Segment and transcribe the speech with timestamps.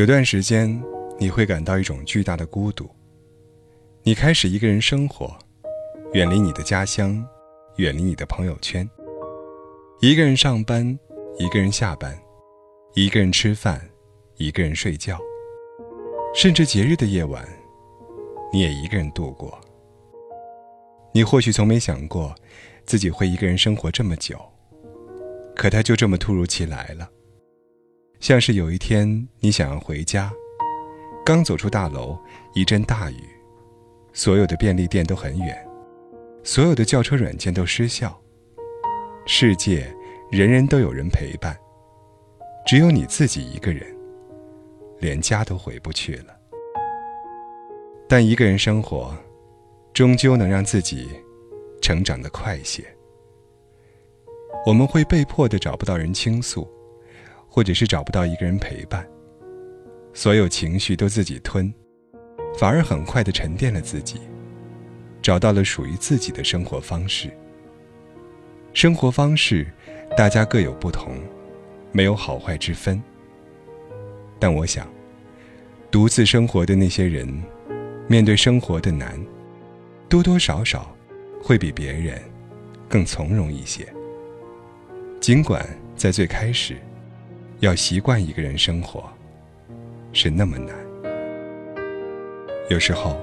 [0.00, 0.82] 有段时间，
[1.18, 2.88] 你会感到一种巨大的孤独。
[4.02, 5.36] 你开始一个人生活，
[6.14, 7.22] 远离你的家乡，
[7.76, 8.88] 远离你的朋友圈，
[10.00, 10.98] 一个人上班，
[11.36, 12.18] 一个人下班，
[12.94, 13.78] 一个人吃饭，
[14.38, 15.20] 一个人睡觉，
[16.34, 17.46] 甚至节日的夜晚，
[18.50, 19.60] 你也一个人度过。
[21.12, 22.34] 你或许从没想过，
[22.86, 24.40] 自己会一个人生活这么久，
[25.54, 27.06] 可它就这么突如其来了。
[28.20, 30.30] 像是有一天你想要回家，
[31.24, 32.18] 刚走出大楼，
[32.52, 33.24] 一阵大雨，
[34.12, 35.66] 所有的便利店都很远，
[36.44, 38.14] 所有的叫车软件都失效。
[39.26, 39.90] 世界
[40.30, 41.58] 人人都有人陪伴，
[42.66, 43.86] 只有你自己一个人，
[44.98, 46.36] 连家都回不去了。
[48.06, 49.16] 但一个人生活，
[49.94, 51.08] 终究能让自己
[51.80, 52.84] 成长得快些。
[54.66, 56.68] 我们会被迫的找不到人倾诉。
[57.50, 59.04] 或者是找不到一个人陪伴，
[60.14, 61.74] 所有情绪都自己吞，
[62.56, 64.20] 反而很快的沉淀了自己，
[65.20, 67.28] 找到了属于自己的生活方式。
[68.72, 69.66] 生活方式，
[70.16, 71.16] 大家各有不同，
[71.90, 73.02] 没有好坏之分。
[74.38, 74.88] 但我想，
[75.90, 77.28] 独自生活的那些人，
[78.06, 79.20] 面对生活的难，
[80.08, 80.96] 多多少少
[81.42, 82.16] 会比别人
[82.88, 83.84] 更从容一些。
[85.20, 86.76] 尽管在最开始。
[87.60, 89.04] 要习惯一个人生活，
[90.14, 90.74] 是那么难。
[92.70, 93.20] 有时候，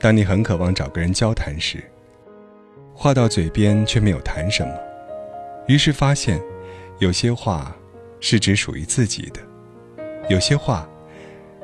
[0.00, 1.80] 当你很渴望找个人交谈时，
[2.92, 4.74] 话到嘴边却没有谈什么，
[5.68, 6.42] 于是发现，
[6.98, 7.76] 有些话
[8.18, 9.40] 是只属于自己的，
[10.28, 10.88] 有些话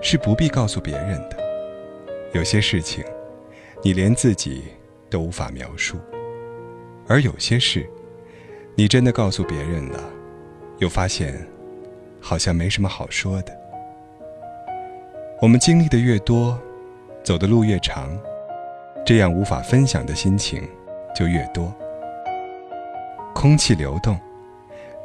[0.00, 1.36] 是不必告诉别人的，
[2.34, 3.04] 有些事情
[3.82, 4.62] 你连自己
[5.08, 5.98] 都无法描述，
[7.08, 7.84] 而有些事，
[8.77, 10.00] 你真的告诉别人了，
[10.78, 11.44] 又发现。
[12.20, 13.56] 好像没什么好说的。
[15.40, 16.58] 我们经历的越多，
[17.25, 18.10] 走的路越长，
[19.04, 20.62] 这样无法分享的心情
[21.14, 21.75] 就越多。
[23.34, 24.19] 空气流动，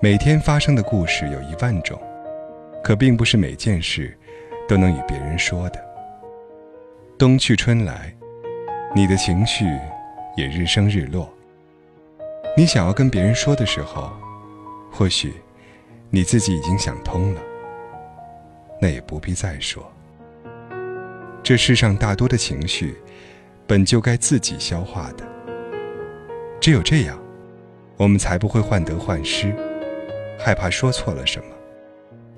[0.01, 1.97] 每天发生的故事有一万种，
[2.83, 4.17] 可并不是每件事
[4.67, 5.79] 都能与别人说的。
[7.17, 8.13] 冬去春来，
[8.93, 9.65] 你的情绪
[10.35, 11.29] 也日升日落。
[12.57, 14.11] 你想要跟别人说的时候，
[14.91, 15.33] 或许。
[16.09, 17.41] 你自己已经想通了，
[18.81, 19.83] 那也不必再说。
[21.43, 22.95] 这世上大多的情绪，
[23.67, 25.25] 本就该自己消化的。
[26.59, 27.19] 只有这样，
[27.97, 29.53] 我们才不会患得患失，
[30.39, 31.45] 害怕说错了什么，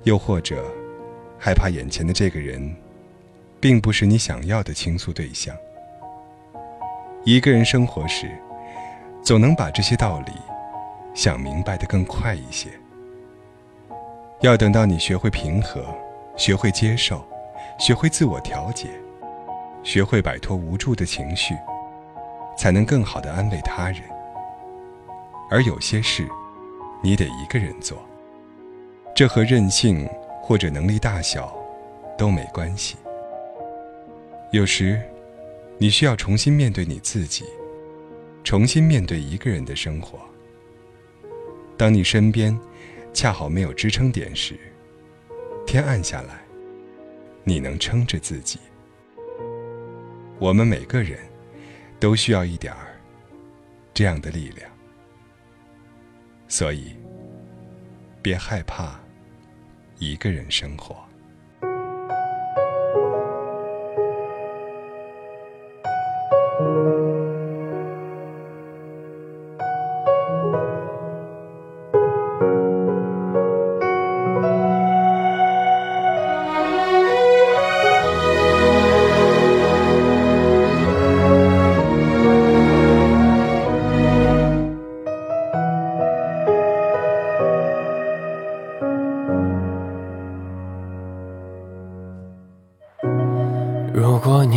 [0.02, 0.64] 又或者
[1.38, 2.74] 害怕眼前的这个人，
[3.60, 5.56] 并不是你想要的倾诉对象。
[7.24, 8.30] 一个人生活时，
[9.22, 10.32] 总能把这些道理
[11.14, 12.68] 想明白的更快一些。
[14.40, 15.84] 要等到你学会平和，
[16.36, 17.26] 学会接受，
[17.76, 18.88] 学会自我调节，
[19.82, 21.56] 学会摆脱无助的情绪，
[22.56, 24.00] 才能更好的安慰他人。
[25.50, 26.28] 而有些事，
[27.02, 27.98] 你得一个人做，
[29.12, 30.08] 这和任性
[30.40, 31.52] 或者能力大小
[32.16, 32.96] 都没关系。
[34.52, 35.02] 有时，
[35.78, 37.44] 你需要重新面对你自己，
[38.44, 40.16] 重新面对一个人的生活。
[41.76, 42.56] 当你身边。
[43.12, 44.58] 恰好没有支撑点时，
[45.66, 46.40] 天暗下来，
[47.44, 48.58] 你能撑着自己。
[50.38, 51.18] 我们每个人
[51.98, 52.96] 都需要一点儿
[53.92, 54.70] 这样的力量，
[56.46, 56.94] 所以
[58.22, 59.00] 别害怕
[59.98, 60.96] 一个人生活。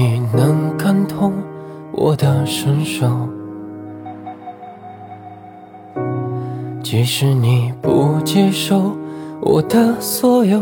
[0.01, 1.31] 你能感同
[1.91, 3.05] 我的身受，
[6.81, 8.97] 即使你不接受
[9.41, 10.59] 我的所有，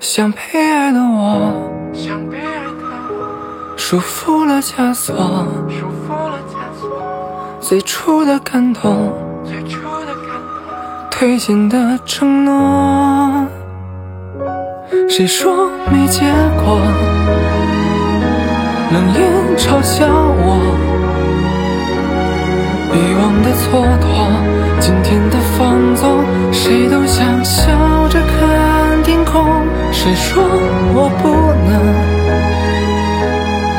[0.00, 0.38] 想被
[0.70, 1.50] 爱的我，
[1.94, 2.70] 想被爱的
[3.08, 5.16] 我束缚了枷锁，
[5.70, 6.90] 束缚了枷锁
[7.58, 9.10] 最初的感动，
[11.10, 13.46] 推进的承诺。
[15.08, 16.20] 谁说没结
[16.62, 16.78] 果？
[18.90, 19.20] 冷眼
[19.58, 20.56] 嘲笑我，
[22.94, 24.06] 以往的蹉跎，
[24.80, 27.70] 今天的放纵，谁都想笑
[28.08, 29.44] 着看天空。
[29.92, 30.42] 谁说
[30.94, 31.28] 我不
[31.68, 31.70] 能？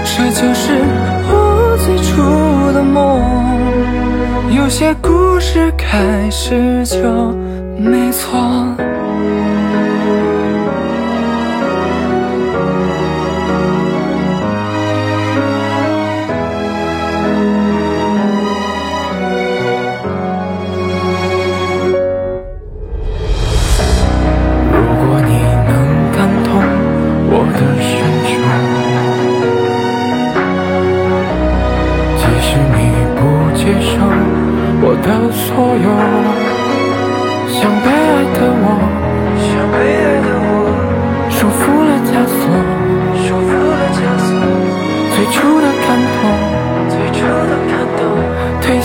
[0.06, 0.78] 这就是
[1.28, 3.20] 我最初的梦。
[4.56, 7.00] 有些故事开始就
[7.80, 8.38] 没错。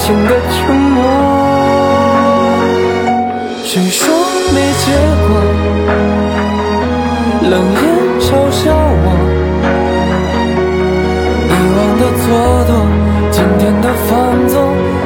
[0.06, 0.60] 新的承
[0.94, 1.00] 诺，
[3.64, 4.04] 谁说
[4.52, 4.92] 没结
[5.24, 5.28] 果？
[7.48, 7.82] 冷眼
[8.20, 8.60] 嘲笑
[9.00, 9.06] 我，
[11.48, 12.22] 以往的蹉
[12.68, 12.70] 跎，
[13.30, 14.12] 今天的放
[14.46, 14.54] 纵，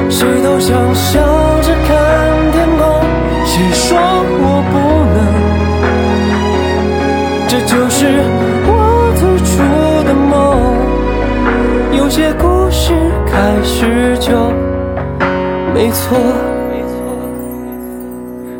[0.09, 1.07] 谁都想笑
[1.61, 1.89] 着看
[2.51, 2.81] 天空。
[3.45, 3.87] 谁说
[4.41, 4.73] 我不
[5.15, 5.17] 能？
[7.47, 7.97] 这就是
[8.67, 8.69] 我
[9.15, 9.49] 最初
[10.03, 10.35] 的梦。
[11.97, 12.91] 有些故事
[13.31, 14.58] 开始就。
[15.79, 16.17] 没错，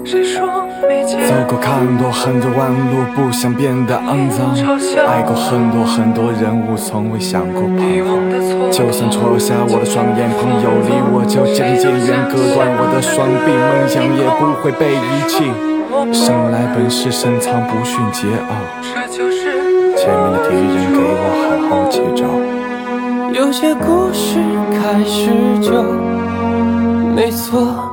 [0.06, 0.40] 谁说
[0.88, 1.18] 没走
[1.50, 4.56] 过看多很多弯路，不想变得肮脏。
[5.06, 8.72] 爱过很多很多人物，从未想过彷徨。
[8.72, 15.52] 就算戳瞎我的双眼，朋友离我就渐渐远，割断我的双臂，梦想也不会被遗弃。
[16.14, 19.12] 生来本是深藏不逊桀骜，
[19.98, 22.24] 前面的敌人给我好好接招。
[23.34, 24.40] 有些故事
[24.72, 25.30] 开始
[25.60, 26.09] 就。
[27.20, 27.89] 没错。